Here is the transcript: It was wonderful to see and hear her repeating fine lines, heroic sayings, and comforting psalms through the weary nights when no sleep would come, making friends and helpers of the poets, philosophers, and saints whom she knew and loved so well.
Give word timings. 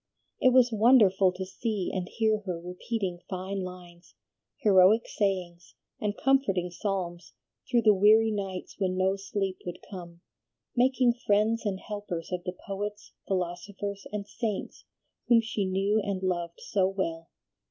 It 0.39 0.49
was 0.51 0.71
wonderful 0.71 1.31
to 1.33 1.45
see 1.45 1.91
and 1.93 2.09
hear 2.09 2.39
her 2.47 2.59
repeating 2.59 3.19
fine 3.29 3.59
lines, 3.61 4.15
heroic 4.57 5.03
sayings, 5.07 5.75
and 5.99 6.17
comforting 6.17 6.71
psalms 6.71 7.33
through 7.69 7.83
the 7.83 7.93
weary 7.93 8.31
nights 8.31 8.77
when 8.79 8.97
no 8.97 9.15
sleep 9.15 9.59
would 9.63 9.77
come, 9.91 10.21
making 10.75 11.13
friends 11.13 11.67
and 11.67 11.79
helpers 11.79 12.31
of 12.31 12.43
the 12.45 12.57
poets, 12.65 13.13
philosophers, 13.27 14.07
and 14.11 14.25
saints 14.27 14.85
whom 15.27 15.39
she 15.39 15.65
knew 15.65 15.99
and 16.03 16.23
loved 16.23 16.59
so 16.61 16.87
well. 16.87 17.29